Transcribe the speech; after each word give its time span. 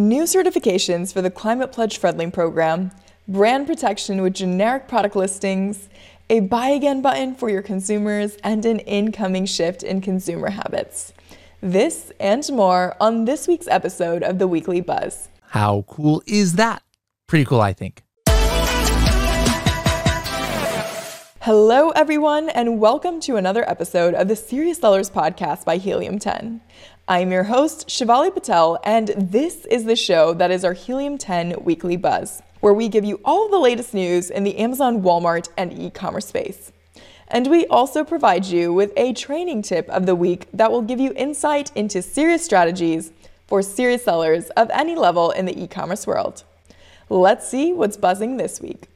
new 0.00 0.24
certifications 0.24 1.12
for 1.12 1.20
the 1.20 1.30
Climate 1.30 1.72
Pledge 1.72 1.98
Friendly 1.98 2.30
program, 2.30 2.90
brand 3.28 3.66
protection 3.66 4.22
with 4.22 4.34
generic 4.34 4.88
product 4.88 5.14
listings, 5.14 5.88
a 6.30 6.40
buy 6.40 6.68
again 6.68 7.02
button 7.02 7.34
for 7.34 7.50
your 7.50 7.62
consumers, 7.62 8.36
and 8.42 8.64
an 8.64 8.78
incoming 8.80 9.44
shift 9.44 9.82
in 9.82 10.00
consumer 10.00 10.50
habits. 10.50 11.12
This 11.60 12.12
and 12.18 12.48
more 12.50 12.96
on 12.98 13.26
this 13.26 13.46
week's 13.46 13.68
episode 13.68 14.22
of 14.22 14.38
the 14.38 14.48
Weekly 14.48 14.80
Buzz. 14.80 15.28
How 15.42 15.84
cool 15.86 16.22
is 16.26 16.54
that? 16.54 16.82
Pretty 17.26 17.44
cool, 17.44 17.60
I 17.60 17.74
think. 17.74 18.02
Hello, 21.42 21.90
everyone, 21.90 22.48
and 22.50 22.80
welcome 22.80 23.18
to 23.20 23.36
another 23.36 23.68
episode 23.68 24.14
of 24.14 24.28
the 24.28 24.36
Serious 24.36 24.78
Sellers 24.78 25.10
podcast 25.10 25.64
by 25.64 25.78
Helium 25.78 26.18
10. 26.18 26.60
I'm 27.10 27.32
your 27.32 27.42
host, 27.42 27.88
Shivali 27.88 28.32
Patel, 28.32 28.78
and 28.84 29.08
this 29.08 29.66
is 29.66 29.82
the 29.82 29.96
show 29.96 30.32
that 30.34 30.52
is 30.52 30.64
our 30.64 30.74
Helium 30.74 31.18
10 31.18 31.56
weekly 31.64 31.96
buzz, 31.96 32.40
where 32.60 32.72
we 32.72 32.88
give 32.88 33.04
you 33.04 33.20
all 33.24 33.48
the 33.48 33.58
latest 33.58 33.92
news 33.92 34.30
in 34.30 34.44
the 34.44 34.56
Amazon, 34.58 35.02
Walmart, 35.02 35.48
and 35.56 35.76
e 35.76 35.90
commerce 35.90 36.26
space. 36.26 36.70
And 37.26 37.48
we 37.48 37.66
also 37.66 38.04
provide 38.04 38.44
you 38.46 38.72
with 38.72 38.92
a 38.96 39.12
training 39.12 39.62
tip 39.62 39.88
of 39.88 40.06
the 40.06 40.14
week 40.14 40.46
that 40.52 40.70
will 40.70 40.82
give 40.82 41.00
you 41.00 41.12
insight 41.16 41.72
into 41.74 42.00
serious 42.00 42.44
strategies 42.44 43.10
for 43.48 43.60
serious 43.60 44.04
sellers 44.04 44.50
of 44.50 44.70
any 44.72 44.94
level 44.94 45.32
in 45.32 45.46
the 45.46 45.60
e 45.60 45.66
commerce 45.66 46.06
world. 46.06 46.44
Let's 47.08 47.48
see 47.48 47.72
what's 47.72 47.96
buzzing 47.96 48.36
this 48.36 48.60
week. 48.60 48.86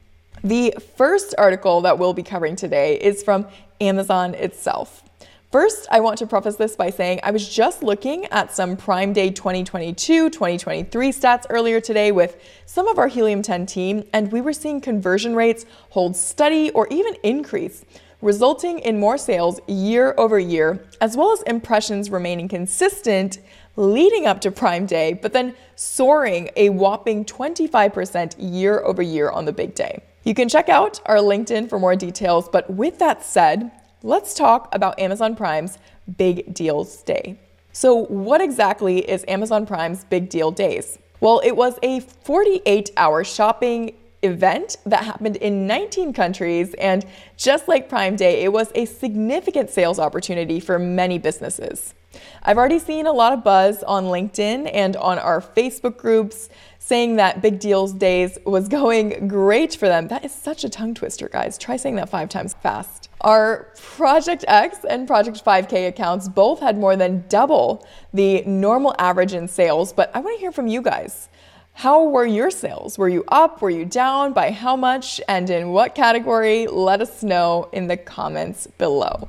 The 0.41 0.73
first 0.95 1.35
article 1.37 1.81
that 1.81 1.99
we'll 1.99 2.13
be 2.13 2.23
covering 2.23 2.55
today 2.55 2.95
is 2.97 3.23
from 3.23 3.45
Amazon 3.81 4.35
itself. 4.35 5.03
First, 5.51 5.87
I 5.89 5.99
want 6.01 6.17
to 6.19 6.27
preface 6.27 6.55
this 6.57 6.75
by 6.75 6.89
saying 6.89 7.21
I 7.23 7.31
was 7.31 7.47
just 7.47 7.81
looking 7.81 8.25
at 8.25 8.53
some 8.53 8.75
Prime 8.75 9.13
Day 9.13 9.29
2022 9.29 10.29
2023 10.29 11.11
stats 11.11 11.45
earlier 11.49 11.79
today 11.79 12.11
with 12.11 12.41
some 12.65 12.87
of 12.87 12.97
our 12.97 13.07
Helium 13.07 13.41
10 13.41 13.65
team, 13.65 14.03
and 14.11 14.31
we 14.31 14.41
were 14.41 14.51
seeing 14.51 14.81
conversion 14.81 15.35
rates 15.35 15.65
hold 15.91 16.15
steady 16.15 16.71
or 16.71 16.87
even 16.89 17.15
increase, 17.23 17.85
resulting 18.21 18.79
in 18.79 18.99
more 18.99 19.17
sales 19.17 19.61
year 19.67 20.13
over 20.17 20.39
year, 20.39 20.83
as 20.99 21.15
well 21.15 21.31
as 21.31 21.41
impressions 21.43 22.09
remaining 22.09 22.47
consistent 22.47 23.39
leading 23.77 24.25
up 24.25 24.41
to 24.41 24.51
Prime 24.51 24.85
Day, 24.85 25.13
but 25.13 25.31
then 25.31 25.55
soaring 25.75 26.49
a 26.55 26.69
whopping 26.69 27.23
25% 27.23 28.35
year 28.39 28.79
over 28.81 29.01
year 29.01 29.29
on 29.29 29.45
the 29.45 29.53
big 29.53 29.75
day. 29.75 30.01
You 30.23 30.33
can 30.33 30.49
check 30.49 30.69
out 30.69 30.99
our 31.05 31.17
LinkedIn 31.17 31.69
for 31.69 31.79
more 31.79 31.95
details, 31.95 32.49
but 32.49 32.69
with 32.69 32.99
that 32.99 33.23
said, 33.23 33.71
let's 34.05 34.35
talk 34.35 34.69
about 34.71 34.99
Amazon 34.99 35.35
Prime's 35.35 35.79
Big 36.17 36.53
Deals 36.53 37.01
Day. 37.01 37.39
So, 37.73 38.05
what 38.05 38.39
exactly 38.39 38.99
is 38.99 39.25
Amazon 39.27 39.65
Prime's 39.65 40.03
Big 40.05 40.29
Deal 40.29 40.51
Days? 40.51 40.99
Well, 41.19 41.41
it 41.43 41.53
was 41.53 41.79
a 41.81 42.01
48 42.01 42.91
hour 42.97 43.23
shopping 43.23 43.95
event 44.21 44.77
that 44.85 45.03
happened 45.05 45.37
in 45.37 45.65
19 45.65 46.13
countries, 46.13 46.75
and 46.75 47.03
just 47.35 47.67
like 47.67 47.89
Prime 47.89 48.15
Day, 48.15 48.43
it 48.43 48.53
was 48.53 48.71
a 48.75 48.85
significant 48.85 49.71
sales 49.71 49.97
opportunity 49.97 50.59
for 50.59 50.77
many 50.77 51.17
businesses. 51.17 51.95
I've 52.43 52.57
already 52.57 52.79
seen 52.79 53.07
a 53.07 53.11
lot 53.11 53.33
of 53.33 53.43
buzz 53.43 53.81
on 53.83 54.05
LinkedIn 54.05 54.69
and 54.71 54.95
on 54.97 55.17
our 55.17 55.41
Facebook 55.41 55.97
groups 55.97 56.47
saying 56.77 57.15
that 57.15 57.41
Big 57.41 57.59
Deals 57.59 57.91
Days 57.91 58.37
was 58.45 58.67
going 58.79 59.27
great 59.27 59.75
for 59.75 59.87
them. 59.87 60.09
That 60.09 60.23
is 60.23 60.31
such 60.31 60.63
a 60.63 60.69
tongue 60.69 60.93
twister, 60.93 61.27
guys. 61.27 61.57
Try 61.57 61.75
saying 61.75 61.95
that 61.95 62.09
five 62.09 62.29
times 62.29 62.53
fast. 62.53 63.04
Our 63.21 63.71
Project 63.75 64.45
X 64.47 64.79
and 64.87 65.07
Project 65.07 65.43
5K 65.43 65.87
accounts 65.87 66.27
both 66.27 66.59
had 66.59 66.77
more 66.77 66.95
than 66.95 67.23
double 67.29 67.85
the 68.13 68.43
normal 68.43 68.93
average 68.99 69.33
in 69.33 69.47
sales, 69.47 69.93
but 69.93 70.11
I 70.13 70.19
want 70.19 70.35
to 70.37 70.39
hear 70.39 70.51
from 70.51 70.67
you 70.67 70.81
guys. 70.81 71.29
How 71.73 72.03
were 72.03 72.25
your 72.25 72.51
sales? 72.51 72.97
Were 72.97 73.09
you 73.09 73.25
up? 73.27 73.61
Were 73.61 73.69
you 73.69 73.83
down? 73.83 74.31
By 74.31 74.51
how 74.51 74.75
much? 74.75 75.19
And 75.27 75.49
in 75.49 75.71
what 75.71 75.93
category? 75.93 76.67
Let 76.67 77.01
us 77.01 77.21
know 77.23 77.69
in 77.73 77.87
the 77.87 77.97
comments 77.97 78.67
below. 78.77 79.27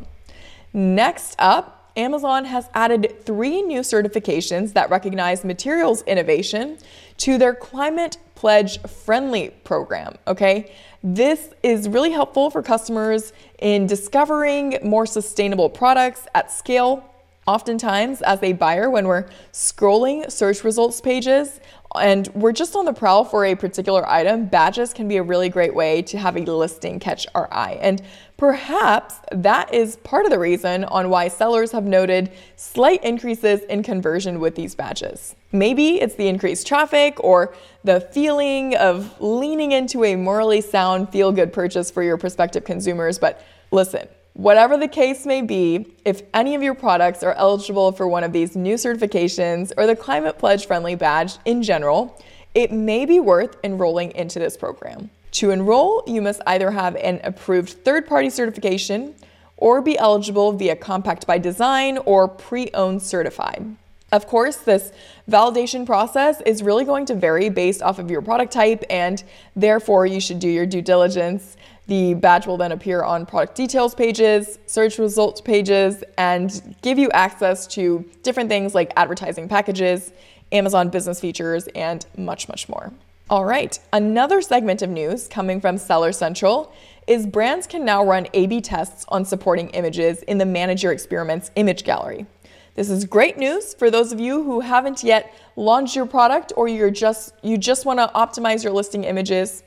Next 0.72 1.34
up, 1.38 1.91
Amazon 1.96 2.44
has 2.44 2.69
added 2.75 3.25
three 3.25 3.62
new 3.62 3.80
certifications 3.80 4.75
that 4.75 4.91
recognize 4.91 5.44
materials 5.44 6.02
innovation 6.02 6.78
to 7.19 7.38
their 7.38 7.54
climate 7.54 8.19
pledge 8.34 8.81
friendly 8.82 9.50
program. 9.65 10.16
Okay, 10.27 10.72
this 11.03 11.50
is 11.62 11.88
really 11.88 12.10
helpful 12.10 12.50
for 12.50 12.62
customers 12.62 13.32
in 13.59 13.87
discovering 13.87 14.78
more 14.82 15.06
sustainable 15.06 15.71
products 15.71 16.26
at 16.34 16.53
scale. 16.53 17.12
Oftentimes, 17.46 18.22
as 18.22 18.42
a 18.42 18.54
buyer, 18.54 18.90
when 18.90 19.06
we're 19.06 19.26
scrolling 19.52 20.28
search 20.32 20.64
results 20.64 21.00
pages, 21.00 21.60
and 21.94 22.26
we're 22.34 22.52
just 22.52 22.74
on 22.74 22.84
the 22.84 22.92
prowl 22.92 23.24
for 23.24 23.44
a 23.44 23.54
particular 23.54 24.04
item, 24.08 24.46
badges 24.46 24.92
can 24.92 25.06
be 25.06 25.16
a 25.16 25.22
really 25.22 25.48
great 25.48 25.72
way 25.72 26.02
to 26.02 26.18
have 26.18 26.36
a 26.36 26.40
listing 26.40 26.98
catch 26.98 27.24
our 27.36 27.48
eye. 27.52 27.78
And 27.80 28.02
perhaps 28.36 29.14
that 29.30 29.72
is 29.72 29.94
part 29.96 30.24
of 30.24 30.32
the 30.32 30.38
reason 30.40 30.84
on 30.84 31.08
why 31.08 31.28
sellers 31.28 31.70
have 31.70 31.84
noted 31.84 32.32
slight 32.56 33.02
increases 33.04 33.60
in 33.62 33.84
conversion 33.84 34.40
with 34.40 34.56
these 34.56 34.74
badges. 34.74 35.36
Maybe 35.52 36.00
it's 36.00 36.16
the 36.16 36.26
increased 36.26 36.66
traffic 36.66 37.22
or 37.22 37.54
the 37.84 38.00
feeling 38.00 38.74
of 38.74 39.20
leaning 39.20 39.70
into 39.70 40.02
a 40.02 40.16
morally 40.16 40.60
sound, 40.60 41.10
feel 41.10 41.30
good 41.30 41.52
purchase 41.52 41.92
for 41.92 42.02
your 42.02 42.18
prospective 42.18 42.64
consumers. 42.64 43.20
But 43.20 43.40
listen, 43.70 44.08
Whatever 44.36 44.76
the 44.76 44.86
case 44.86 45.24
may 45.24 45.41
be, 45.41 45.97
if 46.04 46.20
any 46.34 46.54
of 46.54 46.62
your 46.62 46.74
products 46.74 47.22
are 47.22 47.32
eligible 47.32 47.91
for 47.91 48.06
one 48.06 48.22
of 48.22 48.34
these 48.34 48.54
new 48.54 48.74
certifications 48.74 49.72
or 49.78 49.86
the 49.86 49.97
Climate 49.97 50.36
Pledge 50.36 50.66
Friendly 50.66 50.94
badge 50.94 51.38
in 51.47 51.62
general, 51.62 52.22
it 52.52 52.70
may 52.70 53.06
be 53.06 53.19
worth 53.19 53.56
enrolling 53.64 54.10
into 54.14 54.38
this 54.38 54.54
program. 54.54 55.08
To 55.32 55.52
enroll, 55.52 56.02
you 56.06 56.20
must 56.20 56.42
either 56.46 56.70
have 56.70 56.96
an 56.96 57.22
approved 57.25 57.82
third 57.82 58.06
party 58.06 58.28
certification 58.28 59.14
or 59.56 59.80
be 59.80 59.96
eligible 59.96 60.52
via 60.52 60.76
Compact 60.76 61.26
by 61.26 61.38
Design 61.38 61.96
or 62.04 62.28
pre 62.28 62.69
owned 62.75 63.00
certified. 63.00 63.75
Of 64.12 64.26
course, 64.26 64.56
this 64.56 64.92
validation 65.30 65.86
process 65.86 66.42
is 66.42 66.62
really 66.62 66.84
going 66.84 67.06
to 67.06 67.14
vary 67.14 67.48
based 67.48 67.82
off 67.82 67.98
of 67.98 68.10
your 68.10 68.20
product 68.20 68.52
type, 68.52 68.84
and 68.91 69.25
therefore, 69.56 70.04
you 70.04 70.20
should 70.20 70.41
do 70.41 70.48
your 70.48 70.66
due 70.66 70.82
diligence 70.82 71.56
the 71.86 72.14
badge 72.14 72.47
will 72.47 72.56
then 72.56 72.72
appear 72.72 73.02
on 73.02 73.26
product 73.26 73.54
details 73.54 73.94
pages, 73.94 74.58
search 74.66 74.98
results 74.98 75.41
pages, 75.41 76.02
and 76.19 76.76
give 76.82 76.98
you 76.98 77.10
access 77.10 77.66
to 77.69 78.04
different 78.22 78.48
things 78.48 78.74
like 78.74 78.92
advertising 78.97 79.48
packages, 79.48 80.12
Amazon 80.52 80.88
business 80.88 81.20
features, 81.20 81.69
and 81.75 82.06
much, 82.16 82.48
much 82.48 82.69
more. 82.69 82.92
All 83.28 83.44
right, 83.44 83.78
another 83.92 84.41
segment 84.41 84.82
of 84.82 84.91
news 84.91 85.26
coming 85.26 85.60
from 85.60 85.78
Seller 85.78 86.12
Central 86.12 86.72
is 87.06 87.26
brands 87.26 87.66
can 87.66 87.84
now 87.84 88.04
run 88.04 88.26
A 88.34 88.46
B 88.46 88.60
tests 88.60 89.04
on 89.08 89.25
supporting 89.25 89.69
images 89.70 90.22
in 90.25 90.38
the 90.38 90.46
Manage 90.46 90.82
Your 90.82 90.92
Experiments 90.92 91.50
image 91.56 91.84
gallery. 91.84 92.26
This 92.75 92.91
is 92.91 93.04
great 93.04 93.38
news 93.38 93.75
for 93.75 93.91
those 93.91 94.12
of 94.12 94.20
you 94.20 94.42
who 94.42 94.60
haven't 94.60 95.02
yet 95.02 95.34
launched 95.56 95.96
your 95.96 96.06
product 96.06 96.52
or 96.56 96.69
you're 96.69 96.91
just 96.91 97.32
you 97.42 97.56
just 97.56 97.86
want 97.86 97.98
to 97.98 98.10
optimize 98.14 98.62
your 98.62 98.72
listing 98.72 99.04
images 99.04 99.62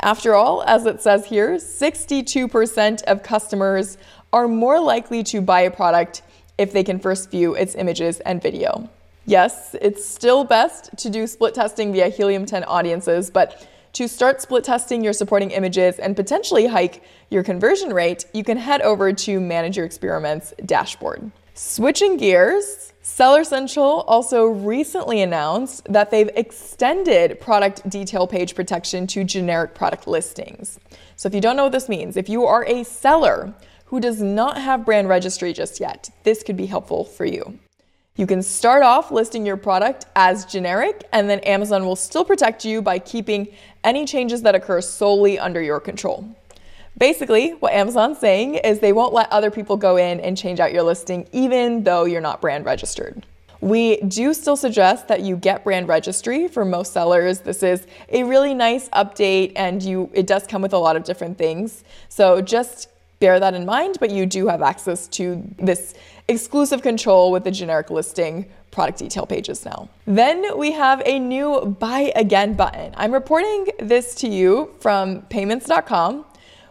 after 0.00 0.34
all, 0.34 0.62
as 0.64 0.86
it 0.86 1.00
says 1.02 1.26
here, 1.26 1.56
62% 1.56 3.02
of 3.04 3.22
customers 3.22 3.96
are 4.32 4.48
more 4.48 4.80
likely 4.80 5.22
to 5.24 5.40
buy 5.40 5.62
a 5.62 5.70
product 5.70 6.22
if 6.58 6.72
they 6.72 6.84
can 6.84 6.98
first 6.98 7.30
view 7.30 7.54
its 7.54 7.74
images 7.74 8.20
and 8.20 8.42
video. 8.42 8.88
Yes, 9.26 9.74
it's 9.80 10.04
still 10.04 10.44
best 10.44 10.96
to 10.98 11.08
do 11.08 11.26
split 11.26 11.54
testing 11.54 11.92
via 11.92 12.08
Helium 12.08 12.44
10 12.44 12.64
audiences, 12.64 13.30
but 13.30 13.66
to 13.94 14.08
start 14.08 14.42
split 14.42 14.64
testing 14.64 15.04
your 15.04 15.12
supporting 15.12 15.52
images 15.52 15.98
and 15.98 16.16
potentially 16.16 16.66
hike 16.66 17.02
your 17.30 17.44
conversion 17.44 17.92
rate, 17.92 18.26
you 18.34 18.42
can 18.42 18.58
head 18.58 18.82
over 18.82 19.12
to 19.12 19.40
Manage 19.40 19.76
Your 19.76 19.86
Experiments 19.86 20.52
dashboard. 20.66 21.30
Switching 21.54 22.16
gears, 22.16 22.92
Seller 23.06 23.44
Central 23.44 24.00
also 24.08 24.46
recently 24.46 25.20
announced 25.20 25.84
that 25.92 26.10
they've 26.10 26.30
extended 26.36 27.38
product 27.38 27.86
detail 27.86 28.26
page 28.26 28.54
protection 28.54 29.06
to 29.08 29.24
generic 29.24 29.74
product 29.74 30.06
listings. 30.06 30.80
So, 31.14 31.26
if 31.26 31.34
you 31.34 31.42
don't 31.42 31.54
know 31.54 31.64
what 31.64 31.72
this 31.72 31.90
means, 31.90 32.16
if 32.16 32.30
you 32.30 32.46
are 32.46 32.64
a 32.64 32.82
seller 32.82 33.52
who 33.84 34.00
does 34.00 34.22
not 34.22 34.56
have 34.56 34.86
brand 34.86 35.10
registry 35.10 35.52
just 35.52 35.80
yet, 35.80 36.08
this 36.22 36.42
could 36.42 36.56
be 36.56 36.64
helpful 36.64 37.04
for 37.04 37.26
you. 37.26 37.58
You 38.16 38.26
can 38.26 38.42
start 38.42 38.82
off 38.82 39.10
listing 39.10 39.44
your 39.44 39.58
product 39.58 40.06
as 40.16 40.46
generic, 40.46 41.06
and 41.12 41.28
then 41.28 41.40
Amazon 41.40 41.84
will 41.84 41.96
still 41.96 42.24
protect 42.24 42.64
you 42.64 42.80
by 42.80 43.00
keeping 43.00 43.48
any 43.84 44.06
changes 44.06 44.40
that 44.42 44.54
occur 44.54 44.80
solely 44.80 45.38
under 45.38 45.60
your 45.60 45.78
control. 45.78 46.34
Basically, 46.96 47.50
what 47.52 47.72
Amazon's 47.72 48.18
saying 48.18 48.56
is 48.56 48.78
they 48.78 48.92
won't 48.92 49.12
let 49.12 49.30
other 49.32 49.50
people 49.50 49.76
go 49.76 49.96
in 49.96 50.20
and 50.20 50.36
change 50.36 50.60
out 50.60 50.72
your 50.72 50.84
listing 50.84 51.26
even 51.32 51.82
though 51.82 52.04
you're 52.04 52.20
not 52.20 52.40
brand 52.40 52.64
registered. 52.64 53.26
We 53.60 53.96
do 54.02 54.34
still 54.34 54.56
suggest 54.56 55.08
that 55.08 55.22
you 55.22 55.36
get 55.36 55.64
brand 55.64 55.88
registry 55.88 56.48
for 56.48 56.64
most 56.64 56.92
sellers. 56.92 57.40
This 57.40 57.62
is 57.62 57.86
a 58.10 58.22
really 58.22 58.54
nice 58.54 58.88
update 58.90 59.52
and 59.56 59.82
you 59.82 60.10
it 60.12 60.26
does 60.26 60.46
come 60.46 60.62
with 60.62 60.72
a 60.72 60.78
lot 60.78 60.96
of 60.96 61.04
different 61.04 61.38
things. 61.38 61.82
So 62.08 62.40
just 62.40 62.88
bear 63.20 63.40
that 63.40 63.54
in 63.54 63.64
mind, 63.64 63.96
but 64.00 64.10
you 64.10 64.26
do 64.26 64.46
have 64.48 64.62
access 64.62 65.08
to 65.08 65.42
this 65.58 65.94
exclusive 66.28 66.82
control 66.82 67.32
with 67.32 67.42
the 67.42 67.50
generic 67.50 67.90
listing 67.90 68.46
product 68.70 68.98
detail 68.98 69.24
pages 69.24 69.64
now. 69.64 69.88
Then 70.06 70.58
we 70.58 70.72
have 70.72 71.02
a 71.06 71.18
new 71.18 71.76
buy 71.80 72.12
again 72.14 72.54
button. 72.54 72.92
I'm 72.96 73.12
reporting 73.12 73.68
this 73.78 74.14
to 74.16 74.28
you 74.28 74.74
from 74.80 75.22
PYMNTS.com. 75.22 76.26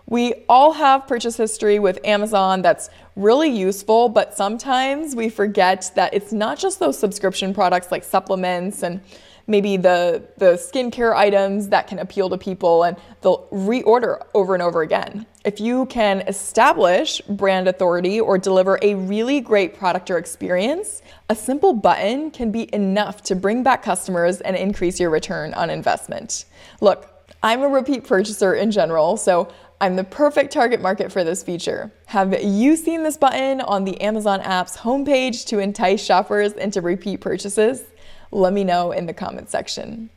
We 0.06 0.34
all 0.50 0.74
have 0.74 1.08
purchase 1.08 1.38
history 1.38 1.80
with 1.80 2.00
Amazon 2.04 2.62
that's 2.62 2.90
really 3.16 3.50
useful, 3.50 4.10
but 4.10 4.36
sometimes 4.36 5.16
we 5.16 5.30
forget 5.30 5.92
that 5.96 6.14
it's 6.14 6.34
not 6.34 6.60
just 6.60 6.80
those 6.80 6.98
subscription 7.00 7.54
products 7.54 7.92
like 7.92 8.04
supplements 8.04 8.84
and 8.84 9.02
maybe 9.48 9.76
the 9.76 10.24
the 10.38 10.54
skincare 10.54 11.14
items 11.14 11.70
that 11.70 11.88
can 11.88 12.00
appeal 12.00 12.30
to 12.30 12.38
people 12.38 12.84
and 12.84 12.96
they'll 13.22 13.48
reorder 13.52 14.22
over 14.34 14.54
and 14.54 14.64
over 14.64 14.82
again. 14.82 15.26
If 15.44 15.60
you 15.60 15.86
can 15.88 16.22
establish 16.22 17.22
brand 17.22 17.68
authority 17.68 18.20
or 18.20 18.38
deliver 18.38 18.80
a 18.82 18.96
really 18.96 19.42
great 19.42 19.78
product 19.78 20.10
or 20.10 20.18
experience, 20.18 21.02
a 21.30 21.36
simple 21.36 21.74
button 21.74 22.32
can 22.32 22.52
be 22.52 22.74
enough 22.74 23.22
to 23.24 23.36
bring 23.36 23.64
back 23.64 23.84
customers 23.84 24.40
and 24.42 24.56
increase 24.56 25.00
your 25.00 25.10
return 25.10 25.54
on 25.54 25.70
investment. 25.70 26.46
Look, 26.80 27.10
I'm 27.42 27.62
a 27.62 27.68
repeat 27.68 28.06
purchaser 28.06 28.54
in 28.54 28.72
general, 28.72 29.18
so 29.18 29.52
I'm 29.83 29.97
the 29.97 30.06
perfect 30.06 30.53
target 30.53 30.81
market 30.81 31.12
for 31.12 31.25
this 31.25 31.44
feature. 31.44 31.91
Have 32.06 32.41
you 32.41 32.77
seen 32.77 33.03
this 33.03 33.18
button 33.18 33.59
on 33.59 33.83
the 33.83 34.00
Amazon 34.00 34.39
app's 34.39 34.77
homepage 34.77 35.45
to 35.47 35.59
entice 35.59 36.01
shoppers 36.01 36.53
into 36.53 36.80
repeat 36.80 37.19
purchases? 37.19 37.83
Let 38.31 38.53
me 38.53 38.63
know 38.63 38.94
in 38.94 39.07
the 39.07 39.13
comment 39.13 39.50
section. 39.50 40.09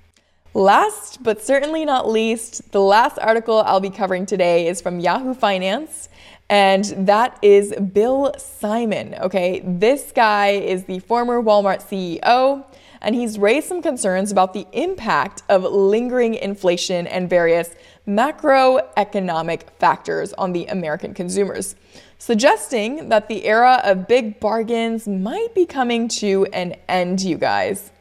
Last 0.55 1.21
but 1.21 1.43
certainly 1.43 1.85
not 1.85 2.09
least, 2.09 2.71
the 2.71 2.81
last 2.81 3.19
article 3.19 3.65
I'll 3.67 3.81
be 3.81 3.91
covering 3.91 4.25
today 4.25 4.69
is 4.69 4.81
from 4.81 5.01
Yahoo 5.01 5.35
Finance, 5.35 6.11
and 6.49 6.85
that 7.09 7.37
is 7.43 7.75
Bill 7.93 8.35
Simon. 8.39 9.17
Okay, 9.17 9.63
this 9.65 10.13
guy 10.13 10.51
is 10.51 10.85
the 10.85 11.01
former 11.01 11.43
Walmart 11.43 11.83
CEO 11.83 12.65
and 13.07 13.15
he's 13.15 13.39
raised 13.39 13.69
some 13.69 13.81
concerns 13.81 14.33
about 14.33 14.53
the 14.53 14.67
impact 14.73 15.45
of 15.49 15.63
lingering 15.63 16.35
inflation 16.35 17.07
and 17.07 17.31
various 17.31 17.71
macroeconomic 18.07 19.71
factors 19.79 20.33
on 20.33 20.53
the 20.53 20.67
American 20.67 21.15
consumers, 21.15 21.77
suggesting 22.19 23.09
that 23.09 23.29
the 23.29 23.45
era 23.45 23.81
of 23.85 24.09
big 24.09 24.41
bargains 24.41 25.07
might 25.07 25.55
be 25.55 25.65
coming 25.65 26.09
to 26.09 26.47
an 26.53 26.75
end, 26.89 27.21
you 27.21 27.39
guys. 27.39 27.93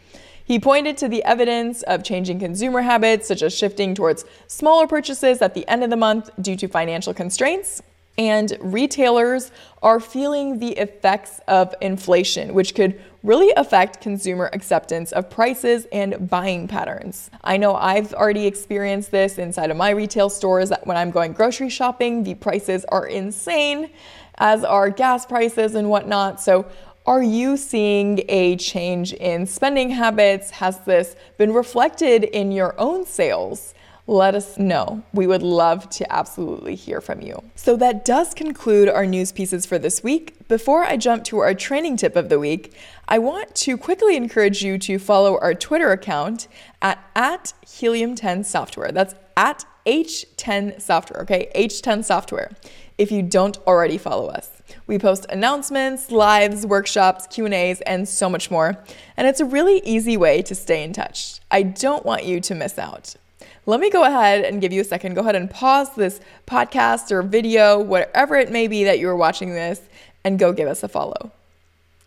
He 0.43 0.59
pointed 0.59 0.97
to 0.97 1.07
the 1.07 1.23
evidence 1.23 1.83
of 1.83 2.03
changing 2.03 2.39
consumer 2.39 2.81
habits, 2.81 3.27
such 3.27 3.43
as 3.43 3.55
shifting 3.55 3.93
towards 3.93 4.25
smaller 4.47 4.87
purchases 4.87 5.39
at 5.39 5.53
the 5.53 5.67
end 5.67 5.83
of 5.83 5.91
the 5.91 5.97
month 5.97 6.31
due 6.41 6.55
to 6.55 6.67
financial 6.67 7.13
constraints 7.13 7.83
and 8.17 8.57
retailers 8.61 9.51
are 9.83 9.99
feeling 9.99 10.59
the 10.59 10.71
effects 10.71 11.39
of 11.47 11.75
inflation, 11.81 12.53
which 12.53 12.75
could 12.75 12.99
really 13.25 13.51
affect 13.57 14.01
consumer 14.01 14.51
acceptance 14.53 15.11
of 15.11 15.31
prices 15.31 15.87
and 15.91 16.29
buying 16.29 16.67
patterns. 16.67 17.31
I 17.43 17.57
know 17.57 17.75
I've 17.75 18.13
already 18.13 18.45
experienced 18.45 19.09
this 19.09 19.39
inside 19.39 19.71
of 19.71 19.77
my 19.77 19.89
retail 19.89 20.29
stores 20.29 20.69
that 20.69 20.85
when 20.85 20.95
I'm 20.95 21.09
going 21.09 21.33
grocery 21.33 21.69
shopping, 21.69 22.23
the 22.23 22.35
prices 22.35 22.85
are 22.89 23.07
insane, 23.07 23.89
as 24.35 24.63
are 24.63 24.91
gas 24.91 25.25
prices 25.25 25.73
and 25.73 25.89
whatnot. 25.89 26.39
So, 26.39 26.67
are 27.07 27.21
you 27.21 27.55
seeing 27.55 28.23
a 28.29 28.55
change 28.57 29.13
in 29.13 29.45
spending 29.45 29.91
habits? 29.91 30.49
Has 30.49 30.79
this 30.79 31.15
been 31.37 31.53
reflected 31.53 32.23
in 32.23 32.51
your 32.51 32.73
own 32.79 33.05
sales? 33.05 33.75
Let 34.07 34.35
us 34.35 34.57
know. 34.57 35.03
We 35.13 35.25
would 35.25 35.41
love 35.41 35.89
to 35.91 36.13
absolutely 36.13 36.75
hear 36.75 37.01
from 37.01 37.21
you. 37.21 37.41
So 37.55 37.75
that 37.77 38.05
does 38.05 38.33
conclude 38.33 38.87
our 38.87 39.05
news 39.05 39.31
pieces 39.31 39.65
for 39.65 39.79
this 39.79 40.03
week. 40.03 40.47
Before 40.47 40.83
I 40.83 40.95
jump 40.95 41.23
to 41.25 41.39
our 41.39 41.55
training 41.55 41.97
tip 41.97 42.15
of 42.15 42.29
the 42.29 42.39
week, 42.39 42.73
I 43.07 43.17
want 43.17 43.55
to 43.55 43.77
quickly 43.77 44.15
encourage 44.15 44.63
you 44.63 44.77
to 44.79 44.99
follow 44.99 45.39
our 45.39 45.55
Twitter 45.55 45.91
account 45.91 46.47
at, 46.81 46.99
at 47.15 47.53
Helium10 47.65 48.45
Software. 48.45 48.91
That's 48.91 49.15
at 49.35 49.65
H10 49.87 50.81
Software, 50.81 51.21
okay? 51.21 51.49
H10 51.55 52.03
Software. 52.03 52.51
If 52.97 53.11
you 53.11 53.23
don't 53.23 53.57
already 53.65 53.97
follow 53.97 54.27
us. 54.27 54.51
We 54.87 54.99
post 54.99 55.25
announcements, 55.29 56.11
lives, 56.11 56.65
workshops, 56.65 57.27
Q&As, 57.27 57.81
and 57.81 58.07
so 58.07 58.29
much 58.29 58.49
more. 58.49 58.83
And 59.17 59.27
it's 59.27 59.39
a 59.39 59.45
really 59.45 59.81
easy 59.83 60.15
way 60.15 60.41
to 60.43 60.55
stay 60.55 60.83
in 60.83 60.93
touch. 60.93 61.39
I 61.51 61.63
don't 61.63 62.05
want 62.05 62.23
you 62.23 62.39
to 62.41 62.55
miss 62.55 62.79
out 62.79 63.15
let 63.65 63.79
me 63.79 63.89
go 63.89 64.03
ahead 64.03 64.45
and 64.45 64.61
give 64.61 64.71
you 64.71 64.81
a 64.81 64.85
second. 64.85 65.15
Go 65.15 65.21
ahead 65.21 65.35
and 65.35 65.49
pause 65.49 65.95
this 65.95 66.19
podcast 66.45 67.11
or 67.11 67.21
video, 67.21 67.79
whatever 67.79 68.35
it 68.35 68.51
may 68.51 68.67
be 68.67 68.83
that 68.83 68.99
you 68.99 69.09
are 69.09 69.15
watching 69.15 69.51
this, 69.51 69.81
and 70.23 70.37
go 70.37 70.53
give 70.53 70.67
us 70.67 70.83
a 70.83 70.87
follow. 70.87 71.31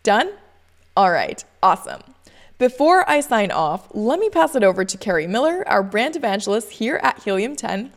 Done? 0.03 0.31
All 0.95 1.11
right, 1.11 1.43
awesome. 1.61 2.01
Before 2.57 3.09
I 3.09 3.21
sign 3.21 3.51
off, 3.51 3.87
let 3.93 4.19
me 4.19 4.29
pass 4.29 4.55
it 4.55 4.63
over 4.63 4.83
to 4.83 4.97
Carrie 4.97 5.27
Miller, 5.27 5.63
our 5.67 5.83
brand 5.83 6.15
evangelist 6.15 6.71
here 6.71 6.99
at 7.03 7.23
Helium 7.23 7.55
10. 7.55 7.91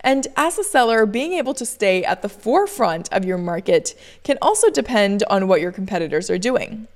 And 0.00 0.26
as 0.36 0.58
a 0.58 0.64
seller, 0.64 1.06
being 1.06 1.32
able 1.32 1.54
to 1.54 1.64
stay 1.64 2.04
at 2.04 2.22
the 2.22 2.28
forefront 2.28 3.12
of 3.12 3.24
your 3.24 3.38
market 3.38 3.98
can 4.22 4.38
also 4.42 4.70
depend 4.70 5.24
on 5.30 5.48
what 5.48 5.60
your 5.60 5.72
competitors 5.72 6.30
are 6.30 6.38
doing. 6.38 6.86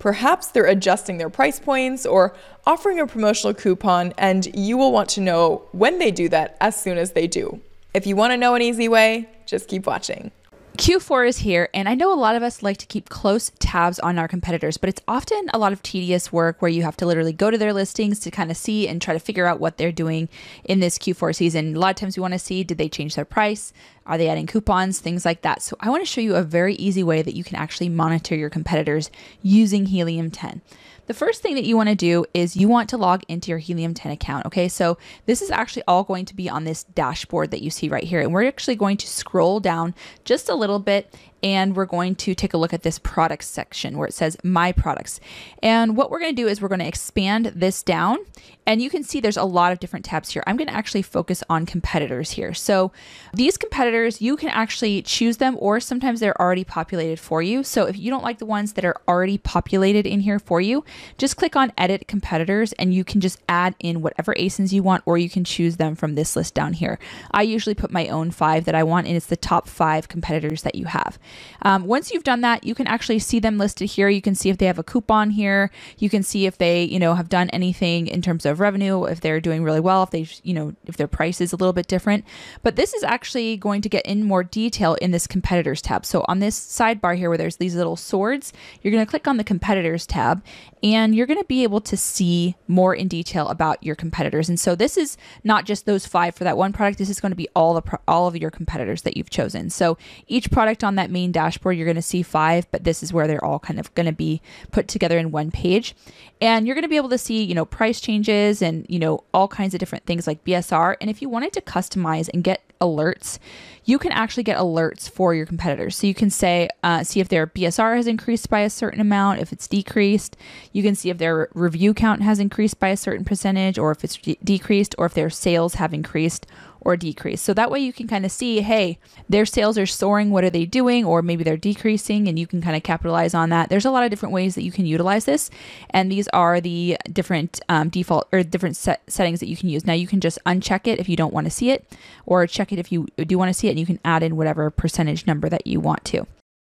Perhaps 0.00 0.48
they're 0.48 0.66
adjusting 0.66 1.18
their 1.18 1.30
price 1.30 1.60
points 1.60 2.04
or 2.04 2.34
offering 2.66 2.98
a 2.98 3.06
promotional 3.06 3.54
coupon, 3.54 4.12
and 4.18 4.52
you 4.56 4.76
will 4.76 4.90
want 4.90 5.10
to 5.10 5.20
know 5.20 5.62
when 5.72 5.98
they 5.98 6.10
do 6.10 6.28
that 6.30 6.56
as 6.60 6.74
soon 6.74 6.98
as 6.98 7.12
they 7.12 7.26
do. 7.26 7.60
If 7.94 8.06
you 8.06 8.16
want 8.16 8.32
to 8.32 8.36
know 8.36 8.54
an 8.54 8.62
easy 8.62 8.88
way, 8.88 9.28
just 9.46 9.68
keep 9.68 9.86
watching. 9.86 10.32
Q4 10.76 11.28
is 11.28 11.38
here, 11.38 11.68
and 11.74 11.88
I 11.88 11.94
know 11.94 12.12
a 12.12 12.14
lot 12.14 12.36
of 12.36 12.42
us 12.42 12.62
like 12.62 12.78
to 12.78 12.86
keep 12.86 13.10
close 13.10 13.50
tabs 13.58 13.98
on 13.98 14.18
our 14.18 14.26
competitors, 14.26 14.78
but 14.78 14.88
it's 14.88 15.02
often 15.06 15.50
a 15.52 15.58
lot 15.58 15.72
of 15.72 15.82
tedious 15.82 16.32
work 16.32 16.62
where 16.62 16.70
you 16.70 16.82
have 16.84 16.96
to 16.98 17.06
literally 17.06 17.34
go 17.34 17.50
to 17.50 17.58
their 17.58 17.74
listings 17.74 18.18
to 18.20 18.30
kind 18.30 18.50
of 18.50 18.56
see 18.56 18.88
and 18.88 19.02
try 19.02 19.12
to 19.12 19.20
figure 19.20 19.46
out 19.46 19.60
what 19.60 19.76
they're 19.76 19.92
doing 19.92 20.28
in 20.64 20.80
this 20.80 20.96
Q4 20.96 21.34
season. 21.34 21.76
A 21.76 21.78
lot 21.78 21.90
of 21.90 21.96
times 21.96 22.16
we 22.16 22.22
want 22.22 22.32
to 22.32 22.38
see 22.38 22.64
did 22.64 22.78
they 22.78 22.88
change 22.88 23.14
their 23.14 23.26
price? 23.26 23.74
Are 24.06 24.16
they 24.16 24.28
adding 24.28 24.46
coupons? 24.46 25.00
Things 25.00 25.24
like 25.24 25.42
that. 25.42 25.60
So 25.60 25.76
I 25.80 25.90
want 25.90 26.02
to 26.02 26.10
show 26.10 26.20
you 26.22 26.34
a 26.34 26.42
very 26.42 26.74
easy 26.76 27.02
way 27.02 27.20
that 27.20 27.36
you 27.36 27.44
can 27.44 27.56
actually 27.56 27.90
monitor 27.90 28.34
your 28.34 28.50
competitors 28.50 29.10
using 29.42 29.86
Helium 29.86 30.30
10. 30.30 30.62
The 31.10 31.14
first 31.14 31.42
thing 31.42 31.56
that 31.56 31.64
you 31.64 31.76
want 31.76 31.88
to 31.88 31.96
do 31.96 32.24
is 32.34 32.54
you 32.54 32.68
want 32.68 32.88
to 32.90 32.96
log 32.96 33.24
into 33.26 33.50
your 33.50 33.58
Helium 33.58 33.94
10 33.94 34.12
account. 34.12 34.46
Okay, 34.46 34.68
so 34.68 34.96
this 35.26 35.42
is 35.42 35.50
actually 35.50 35.82
all 35.88 36.04
going 36.04 36.24
to 36.26 36.36
be 36.36 36.48
on 36.48 36.62
this 36.62 36.84
dashboard 36.84 37.50
that 37.50 37.62
you 37.62 37.68
see 37.68 37.88
right 37.88 38.04
here. 38.04 38.20
And 38.20 38.32
we're 38.32 38.46
actually 38.46 38.76
going 38.76 38.96
to 38.98 39.08
scroll 39.08 39.58
down 39.58 39.96
just 40.24 40.48
a 40.48 40.54
little 40.54 40.78
bit 40.78 41.12
and 41.42 41.76
we're 41.76 41.86
going 41.86 42.14
to 42.16 42.34
take 42.34 42.54
a 42.54 42.56
look 42.58 42.72
at 42.72 42.82
this 42.82 42.98
products 42.98 43.46
section 43.46 43.96
where 43.96 44.06
it 44.06 44.14
says 44.14 44.36
my 44.42 44.72
products. 44.72 45.20
And 45.62 45.96
what 45.96 46.10
we're 46.10 46.20
going 46.20 46.34
to 46.34 46.42
do 46.42 46.48
is 46.48 46.60
we're 46.60 46.68
going 46.68 46.80
to 46.80 46.86
expand 46.86 47.46
this 47.54 47.82
down 47.82 48.18
and 48.66 48.80
you 48.80 48.88
can 48.88 49.02
see 49.02 49.20
there's 49.20 49.36
a 49.36 49.44
lot 49.44 49.72
of 49.72 49.80
different 49.80 50.04
tabs 50.04 50.30
here. 50.30 50.44
I'm 50.46 50.56
going 50.56 50.68
to 50.68 50.74
actually 50.74 51.02
focus 51.02 51.42
on 51.50 51.66
competitors 51.66 52.30
here. 52.32 52.54
So 52.54 52.92
these 53.34 53.56
competitors, 53.56 54.20
you 54.20 54.36
can 54.36 54.48
actually 54.50 55.02
choose 55.02 55.38
them 55.38 55.56
or 55.58 55.80
sometimes 55.80 56.20
they're 56.20 56.40
already 56.40 56.62
populated 56.62 57.18
for 57.18 57.42
you. 57.42 57.64
So 57.64 57.86
if 57.86 57.98
you 57.98 58.10
don't 58.10 58.22
like 58.22 58.38
the 58.38 58.46
ones 58.46 58.74
that 58.74 58.84
are 58.84 59.00
already 59.08 59.38
populated 59.38 60.06
in 60.06 60.20
here 60.20 60.38
for 60.38 60.60
you, 60.60 60.84
just 61.18 61.36
click 61.36 61.56
on 61.56 61.72
edit 61.76 62.06
competitors 62.06 62.72
and 62.74 62.94
you 62.94 63.02
can 63.02 63.20
just 63.20 63.40
add 63.48 63.74
in 63.80 64.02
whatever 64.02 64.34
ASINs 64.34 64.72
you 64.72 64.82
want 64.82 65.02
or 65.06 65.18
you 65.18 65.30
can 65.30 65.42
choose 65.42 65.76
them 65.76 65.96
from 65.96 66.14
this 66.14 66.36
list 66.36 66.54
down 66.54 66.74
here. 66.74 66.98
I 67.32 67.42
usually 67.42 67.74
put 67.74 67.90
my 67.90 68.08
own 68.08 68.30
five 68.30 68.66
that 68.66 68.74
I 68.74 68.84
want 68.84 69.06
and 69.06 69.16
it's 69.16 69.26
the 69.26 69.36
top 69.36 69.68
five 69.68 70.08
competitors 70.08 70.62
that 70.62 70.76
you 70.76 70.84
have. 70.84 71.18
Um, 71.62 71.84
once 71.84 72.10
you've 72.10 72.24
done 72.24 72.40
that, 72.42 72.64
you 72.64 72.74
can 72.74 72.86
actually 72.86 73.18
see 73.18 73.38
them 73.38 73.58
listed 73.58 73.90
here. 73.90 74.08
You 74.08 74.22
can 74.22 74.34
see 74.34 74.50
if 74.50 74.58
they 74.58 74.66
have 74.66 74.78
a 74.78 74.82
coupon 74.82 75.30
here. 75.30 75.70
You 75.98 76.08
can 76.08 76.22
see 76.22 76.46
if 76.46 76.58
they, 76.58 76.84
you 76.84 76.98
know, 76.98 77.14
have 77.14 77.28
done 77.28 77.50
anything 77.50 78.06
in 78.06 78.22
terms 78.22 78.46
of 78.46 78.60
revenue, 78.60 79.04
if 79.04 79.20
they're 79.20 79.40
doing 79.40 79.62
really 79.62 79.80
well, 79.80 80.02
if 80.02 80.10
they, 80.10 80.26
you 80.42 80.54
know, 80.54 80.74
if 80.86 80.96
their 80.96 81.08
price 81.08 81.40
is 81.40 81.52
a 81.52 81.56
little 81.56 81.72
bit 81.72 81.86
different. 81.86 82.24
But 82.62 82.76
this 82.76 82.94
is 82.94 83.02
actually 83.02 83.56
going 83.56 83.82
to 83.82 83.88
get 83.88 84.06
in 84.06 84.24
more 84.24 84.42
detail 84.42 84.94
in 84.94 85.10
this 85.10 85.26
competitors 85.26 85.82
tab. 85.82 86.06
So 86.06 86.24
on 86.28 86.38
this 86.38 86.58
sidebar 86.58 87.16
here 87.16 87.28
where 87.28 87.38
there's 87.38 87.56
these 87.56 87.74
little 87.74 87.96
swords, 87.96 88.52
you're 88.82 88.92
going 88.92 89.04
to 89.04 89.10
click 89.10 89.28
on 89.28 89.36
the 89.36 89.44
competitors 89.44 90.06
tab 90.06 90.42
and 90.82 91.14
you're 91.14 91.26
going 91.26 91.38
to 91.38 91.44
be 91.44 91.62
able 91.62 91.80
to 91.82 91.96
see 91.96 92.56
more 92.66 92.94
in 92.94 93.08
detail 93.08 93.48
about 93.48 93.82
your 93.82 93.94
competitors. 93.94 94.48
And 94.48 94.58
so 94.58 94.74
this 94.74 94.96
is 94.96 95.16
not 95.44 95.64
just 95.64 95.86
those 95.86 96.06
five 96.06 96.34
for 96.34 96.44
that 96.44 96.56
one 96.56 96.72
product. 96.72 96.98
This 96.98 97.10
is 97.10 97.20
going 97.20 97.32
to 97.32 97.36
be 97.36 97.48
all 97.54 97.74
the 97.74 97.82
pro- 97.82 98.00
all 98.08 98.26
of 98.26 98.36
your 98.36 98.50
competitors 98.50 99.02
that 99.02 99.16
you've 99.16 99.30
chosen. 99.30 99.70
So 99.70 99.98
each 100.26 100.50
product 100.50 100.82
on 100.82 100.94
that 100.94 101.10
main 101.10 101.32
dashboard, 101.32 101.76
you're 101.76 101.86
going 101.86 101.96
to 101.96 102.02
see 102.02 102.22
five, 102.22 102.70
but 102.70 102.84
this 102.84 103.02
is 103.02 103.12
where 103.12 103.26
they're 103.26 103.44
all 103.44 103.58
kind 103.58 103.78
of 103.78 103.94
going 103.94 104.06
to 104.06 104.12
be 104.12 104.40
put 104.70 104.88
together 104.88 105.18
in 105.18 105.30
one 105.30 105.50
page. 105.50 105.94
And 106.40 106.66
you're 106.66 106.74
going 106.74 106.82
to 106.82 106.88
be 106.88 106.96
able 106.96 107.10
to 107.10 107.18
see, 107.18 107.42
you 107.42 107.54
know, 107.54 107.64
price 107.66 108.00
changes 108.00 108.62
and, 108.62 108.86
you 108.88 108.98
know, 108.98 109.24
all 109.34 109.48
kinds 109.48 109.74
of 109.74 109.80
different 109.80 110.06
things 110.06 110.26
like 110.26 110.44
BSR. 110.44 110.96
And 111.00 111.10
if 111.10 111.20
you 111.20 111.28
wanted 111.28 111.52
to 111.54 111.60
customize 111.60 112.30
and 112.32 112.42
get 112.42 112.62
alerts, 112.80 113.38
you 113.84 113.98
can 113.98 114.12
actually 114.12 114.42
get 114.42 114.58
alerts 114.58 115.10
for 115.10 115.34
your 115.34 115.46
competitors. 115.46 115.96
So 115.96 116.06
you 116.06 116.14
can 116.14 116.30
say, 116.30 116.68
uh, 116.82 117.02
see 117.02 117.20
if 117.20 117.28
their 117.28 117.46
BSR 117.46 117.96
has 117.96 118.06
increased 118.06 118.48
by 118.48 118.60
a 118.60 118.70
certain 118.70 119.00
amount, 119.00 119.40
if 119.40 119.52
it's 119.52 119.66
decreased. 119.66 120.36
You 120.72 120.82
can 120.82 120.94
see 120.94 121.10
if 121.10 121.18
their 121.18 121.48
review 121.54 121.94
count 121.94 122.22
has 122.22 122.38
increased 122.38 122.78
by 122.78 122.88
a 122.88 122.96
certain 122.96 123.24
percentage, 123.24 123.78
or 123.78 123.90
if 123.90 124.04
it's 124.04 124.16
de- 124.16 124.38
decreased, 124.44 124.94
or 124.98 125.06
if 125.06 125.14
their 125.14 125.30
sales 125.30 125.74
have 125.74 125.92
increased, 125.92 126.46
or 126.80 126.96
decrease. 126.96 127.40
So 127.40 127.54
that 127.54 127.70
way 127.70 127.80
you 127.80 127.92
can 127.92 128.08
kind 128.08 128.24
of 128.24 128.32
see, 128.32 128.60
hey, 128.60 128.98
their 129.28 129.46
sales 129.46 129.78
are 129.78 129.86
soaring. 129.86 130.30
What 130.30 130.44
are 130.44 130.50
they 130.50 130.66
doing? 130.66 131.04
Or 131.04 131.22
maybe 131.22 131.44
they're 131.44 131.56
decreasing 131.56 132.28
and 132.28 132.38
you 132.38 132.46
can 132.46 132.62
kind 132.62 132.76
of 132.76 132.82
capitalize 132.82 133.34
on 133.34 133.50
that. 133.50 133.68
There's 133.68 133.84
a 133.84 133.90
lot 133.90 134.04
of 134.04 134.10
different 134.10 134.32
ways 134.32 134.54
that 134.54 134.62
you 134.62 134.72
can 134.72 134.86
utilize 134.86 135.24
this. 135.24 135.50
And 135.90 136.10
these 136.10 136.28
are 136.28 136.60
the 136.60 136.96
different 137.12 137.60
um, 137.68 137.88
default 137.88 138.28
or 138.32 138.42
different 138.42 138.76
set 138.76 139.02
settings 139.08 139.40
that 139.40 139.48
you 139.48 139.56
can 139.56 139.68
use. 139.68 139.86
Now 139.86 139.92
you 139.92 140.06
can 140.06 140.20
just 140.20 140.38
uncheck 140.46 140.86
it 140.86 140.98
if 140.98 141.08
you 141.08 141.16
don't 141.16 141.34
want 141.34 141.46
to 141.46 141.50
see 141.50 141.70
it 141.70 141.86
or 142.26 142.46
check 142.46 142.72
it 142.72 142.78
if 142.78 142.90
you 142.90 143.06
do 143.16 143.38
want 143.38 143.48
to 143.48 143.54
see 143.54 143.68
it 143.68 143.70
and 143.70 143.80
you 143.80 143.86
can 143.86 144.00
add 144.04 144.22
in 144.22 144.36
whatever 144.36 144.70
percentage 144.70 145.26
number 145.26 145.48
that 145.48 145.66
you 145.66 145.80
want 145.80 146.04
to. 146.06 146.26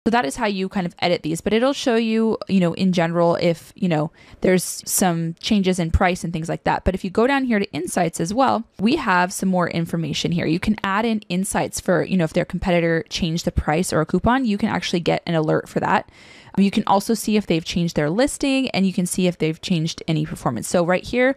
So 0.10 0.12
that 0.12 0.26
is 0.26 0.38
how 0.38 0.48
you 0.48 0.70
kind 0.70 0.88
of 0.88 0.96
edit 1.04 1.22
these, 1.22 1.40
but 1.40 1.54
it'll 1.54 1.72
show 1.72 1.96
you, 1.96 2.40
you 2.48 2.60
know, 2.60 2.74
in 2.74 2.94
general 2.94 3.36
if, 3.36 3.72
you 3.76 3.88
know, 3.88 4.12
there's 4.42 4.82
some 4.84 5.36
changes 5.40 5.78
in 5.78 5.92
price 5.92 6.24
and 6.24 6.34
things 6.34 6.50
like 6.50 6.64
that. 6.64 6.84
But 6.84 6.96
if 6.96 7.04
you 7.04 7.12
go 7.12 7.28
down 7.28 7.44
here 7.44 7.60
to 7.60 7.72
insights 7.74 8.20
as 8.20 8.34
well, 8.34 8.64
we 8.80 8.96
have 8.96 9.32
some 9.32 9.50
more 9.50 9.70
information 9.70 10.32
here. 10.32 10.48
You 10.48 10.60
can 10.60 10.78
add 10.84 11.06
in 11.06 11.20
insights 11.30 11.80
for, 11.80 12.02
you 12.02 12.18
know, 12.18 12.24
if 12.24 12.34
their 12.34 12.44
competitor 12.44 13.06
changed 13.10 13.46
the 13.46 13.52
price 13.52 13.94
or 13.94 14.02
a 14.02 14.06
coupon, 14.08 14.46
you 14.46 14.58
can 14.58 14.70
actually 14.70 15.02
get 15.02 15.22
an 15.28 15.36
alert 15.36 15.70
for 15.70 15.80
that. 15.80 16.10
You 16.58 16.72
can 16.72 16.86
also 16.88 17.14
see 17.14 17.38
if 17.38 17.46
they've 17.46 17.64
changed 17.64 17.96
their 17.96 18.10
listing 18.10 18.68
and 18.72 18.88
you 18.88 18.94
can 18.94 19.06
see 19.06 19.28
if 19.28 19.38
they've 19.38 19.62
changed 19.62 20.02
any 20.08 20.26
performance. 20.26 20.68
So 20.68 20.84
right 20.84 21.04
here, 21.04 21.36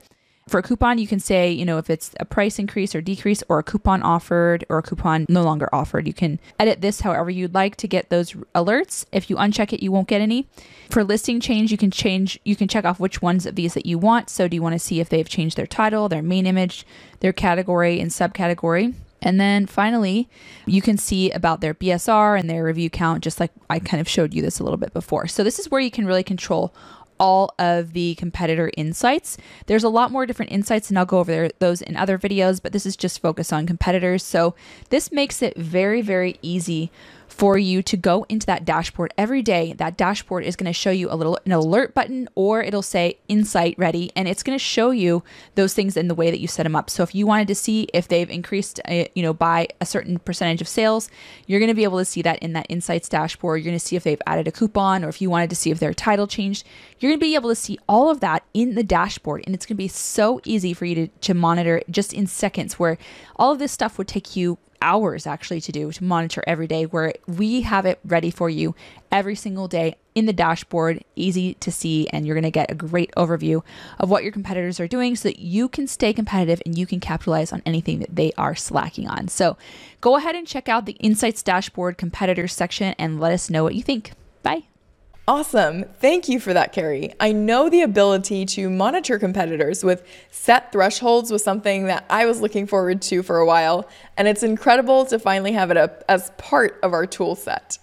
for 0.48 0.58
a 0.58 0.62
coupon, 0.62 0.98
you 0.98 1.06
can 1.06 1.20
say, 1.20 1.50
you 1.50 1.64
know, 1.64 1.78
if 1.78 1.88
it's 1.88 2.14
a 2.18 2.24
price 2.24 2.58
increase 2.58 2.94
or 2.94 3.00
decrease 3.00 3.42
or 3.48 3.60
a 3.60 3.62
coupon 3.62 4.02
offered 4.02 4.64
or 4.68 4.78
a 4.78 4.82
coupon 4.82 5.24
no 5.28 5.42
longer 5.42 5.68
offered. 5.72 6.06
You 6.06 6.12
can 6.12 6.40
edit 6.58 6.80
this 6.80 7.00
however 7.00 7.30
you'd 7.30 7.54
like 7.54 7.76
to 7.76 7.88
get 7.88 8.10
those 8.10 8.32
alerts. 8.54 9.04
If 9.12 9.30
you 9.30 9.36
uncheck 9.36 9.72
it, 9.72 9.82
you 9.82 9.92
won't 9.92 10.08
get 10.08 10.20
any. 10.20 10.48
For 10.90 11.04
listing 11.04 11.40
change, 11.40 11.70
you 11.70 11.78
can 11.78 11.90
change, 11.90 12.40
you 12.44 12.56
can 12.56 12.68
check 12.68 12.84
off 12.84 12.98
which 12.98 13.22
ones 13.22 13.46
of 13.46 13.54
these 13.54 13.74
that 13.74 13.86
you 13.86 13.98
want. 13.98 14.30
So 14.30 14.48
do 14.48 14.56
you 14.56 14.62
want 14.62 14.74
to 14.74 14.78
see 14.78 15.00
if 15.00 15.08
they've 15.08 15.28
changed 15.28 15.56
their 15.56 15.66
title, 15.66 16.08
their 16.08 16.22
main 16.22 16.46
image, 16.46 16.84
their 17.20 17.32
category 17.32 18.00
and 18.00 18.10
subcategory? 18.10 18.94
And 19.22 19.40
then 19.40 19.66
finally, 19.66 20.28
you 20.66 20.82
can 20.82 20.98
see 20.98 21.30
about 21.30 21.60
their 21.60 21.74
BSR 21.74 22.38
and 22.38 22.50
their 22.50 22.64
review 22.64 22.90
count, 22.90 23.22
just 23.22 23.38
like 23.38 23.52
I 23.70 23.78
kind 23.78 24.00
of 24.00 24.08
showed 24.08 24.34
you 24.34 24.42
this 24.42 24.58
a 24.58 24.64
little 24.64 24.76
bit 24.76 24.92
before. 24.92 25.28
So, 25.28 25.44
this 25.44 25.60
is 25.60 25.70
where 25.70 25.80
you 25.80 25.92
can 25.92 26.06
really 26.06 26.24
control 26.24 26.74
all 27.22 27.54
of 27.56 27.92
the 27.92 28.16
competitor 28.16 28.72
insights. 28.76 29.38
There's 29.66 29.84
a 29.84 29.88
lot 29.88 30.10
more 30.10 30.26
different 30.26 30.50
insights, 30.50 30.88
and 30.88 30.98
I'll 30.98 31.06
go 31.06 31.20
over 31.20 31.50
those 31.60 31.80
in 31.80 31.96
other 31.96 32.18
videos, 32.18 32.60
but 32.60 32.72
this 32.72 32.84
is 32.84 32.96
just 32.96 33.22
focused 33.22 33.52
on 33.52 33.64
competitors. 33.64 34.24
So, 34.24 34.56
this 34.90 35.12
makes 35.12 35.40
it 35.40 35.56
very, 35.56 36.02
very 36.02 36.36
easy 36.42 36.90
for 37.32 37.56
you 37.56 37.82
to 37.82 37.96
go 37.96 38.26
into 38.28 38.46
that 38.46 38.64
dashboard 38.64 39.12
every 39.16 39.40
day. 39.40 39.72
That 39.72 39.96
dashboard 39.96 40.44
is 40.44 40.54
going 40.54 40.66
to 40.66 40.72
show 40.72 40.90
you 40.90 41.10
a 41.10 41.16
little 41.16 41.38
an 41.46 41.52
alert 41.52 41.94
button 41.94 42.28
or 42.34 42.62
it'll 42.62 42.82
say 42.82 43.18
insight 43.26 43.74
ready 43.78 44.12
and 44.14 44.28
it's 44.28 44.42
going 44.42 44.56
to 44.56 44.62
show 44.62 44.90
you 44.90 45.24
those 45.54 45.72
things 45.72 45.96
in 45.96 46.08
the 46.08 46.14
way 46.14 46.30
that 46.30 46.40
you 46.40 46.46
set 46.46 46.64
them 46.64 46.76
up. 46.76 46.90
So 46.90 47.02
if 47.02 47.14
you 47.14 47.26
wanted 47.26 47.48
to 47.48 47.54
see 47.54 47.88
if 47.94 48.06
they've 48.06 48.28
increased 48.28 48.80
uh, 48.86 49.04
you 49.14 49.22
know 49.22 49.32
by 49.32 49.68
a 49.80 49.86
certain 49.86 50.18
percentage 50.18 50.60
of 50.60 50.68
sales, 50.68 51.08
you're 51.46 51.58
going 51.58 51.70
to 51.70 51.74
be 51.74 51.84
able 51.84 51.98
to 51.98 52.04
see 52.04 52.20
that 52.20 52.38
in 52.40 52.52
that 52.52 52.66
insights 52.68 53.08
dashboard. 53.08 53.60
You're 53.60 53.70
going 53.70 53.78
to 53.78 53.84
see 53.84 53.96
if 53.96 54.04
they've 54.04 54.22
added 54.26 54.46
a 54.46 54.52
coupon 54.52 55.02
or 55.02 55.08
if 55.08 55.22
you 55.22 55.30
wanted 55.30 55.48
to 55.50 55.56
see 55.56 55.70
if 55.70 55.80
their 55.80 55.94
title 55.94 56.26
changed. 56.26 56.66
You're 56.98 57.10
going 57.10 57.18
to 57.18 57.24
be 57.24 57.34
able 57.34 57.48
to 57.48 57.56
see 57.56 57.78
all 57.88 58.10
of 58.10 58.20
that 58.20 58.44
in 58.52 58.74
the 58.74 58.84
dashboard 58.84 59.42
and 59.46 59.54
it's 59.54 59.64
going 59.64 59.76
to 59.76 59.82
be 59.82 59.88
so 59.88 60.42
easy 60.44 60.74
for 60.74 60.84
you 60.84 60.94
to 60.94 61.08
to 61.22 61.34
monitor 61.34 61.82
just 61.90 62.12
in 62.12 62.26
seconds 62.26 62.78
where 62.78 62.98
all 63.36 63.52
of 63.52 63.58
this 63.58 63.72
stuff 63.72 63.96
would 63.96 64.08
take 64.08 64.36
you 64.36 64.58
hours 64.82 65.26
actually 65.26 65.60
to 65.60 65.72
do 65.72 65.90
to 65.90 66.04
monitor 66.04 66.42
every 66.46 66.66
day 66.66 66.84
where 66.84 67.14
we 67.26 67.62
have 67.62 67.86
it 67.86 67.98
ready 68.04 68.30
for 68.30 68.50
you 68.50 68.74
every 69.10 69.34
single 69.34 69.68
day 69.68 69.94
in 70.14 70.26
the 70.26 70.32
dashboard 70.32 71.02
easy 71.16 71.54
to 71.54 71.70
see 71.70 72.08
and 72.08 72.26
you're 72.26 72.34
going 72.34 72.42
to 72.42 72.50
get 72.50 72.70
a 72.70 72.74
great 72.74 73.10
overview 73.16 73.62
of 73.98 74.10
what 74.10 74.22
your 74.22 74.32
competitors 74.32 74.78
are 74.80 74.88
doing 74.88 75.16
so 75.16 75.28
that 75.28 75.38
you 75.38 75.68
can 75.68 75.86
stay 75.86 76.12
competitive 76.12 76.60
and 76.66 76.76
you 76.76 76.86
can 76.86 77.00
capitalize 77.00 77.52
on 77.52 77.62
anything 77.64 78.00
that 78.00 78.14
they 78.14 78.32
are 78.36 78.54
slacking 78.54 79.08
on. 79.08 79.28
So 79.28 79.56
go 80.00 80.16
ahead 80.16 80.34
and 80.34 80.46
check 80.46 80.68
out 80.68 80.84
the 80.84 80.92
insights 80.92 81.42
dashboard 81.42 81.96
competitors 81.96 82.52
section 82.52 82.94
and 82.98 83.20
let 83.20 83.32
us 83.32 83.48
know 83.48 83.62
what 83.62 83.74
you 83.74 83.82
think. 83.82 84.12
Bye 84.42 84.64
Awesome. 85.28 85.84
Thank 86.00 86.28
you 86.28 86.40
for 86.40 86.52
that, 86.52 86.72
Carrie. 86.72 87.14
I 87.20 87.30
know 87.30 87.68
the 87.68 87.82
ability 87.82 88.44
to 88.46 88.68
monitor 88.68 89.20
competitors 89.20 89.84
with 89.84 90.04
set 90.32 90.72
thresholds 90.72 91.30
was 91.30 91.44
something 91.44 91.86
that 91.86 92.04
I 92.10 92.26
was 92.26 92.40
looking 92.40 92.66
forward 92.66 93.00
to 93.02 93.22
for 93.22 93.38
a 93.38 93.46
while, 93.46 93.88
and 94.16 94.26
it's 94.26 94.42
incredible 94.42 95.06
to 95.06 95.20
finally 95.20 95.52
have 95.52 95.70
it 95.70 95.76
up 95.76 96.02
as 96.08 96.32
part 96.38 96.80
of 96.82 96.92
our 96.92 97.06
tool 97.06 97.36
set. 97.36 97.78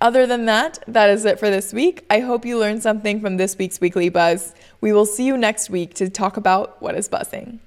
Other 0.00 0.26
than 0.26 0.46
that, 0.46 0.78
that 0.88 1.10
is 1.10 1.26
it 1.26 1.38
for 1.38 1.50
this 1.50 1.74
week. 1.74 2.06
I 2.08 2.20
hope 2.20 2.46
you 2.46 2.58
learned 2.58 2.82
something 2.82 3.20
from 3.20 3.36
this 3.36 3.58
week's 3.58 3.82
Weekly 3.82 4.08
Buzz. 4.08 4.54
We 4.80 4.92
will 4.94 5.06
see 5.06 5.26
you 5.26 5.36
next 5.36 5.68
week 5.68 5.92
to 5.94 6.08
talk 6.08 6.38
about 6.38 6.80
what 6.80 6.94
is 6.94 7.08
buzzing. 7.08 7.60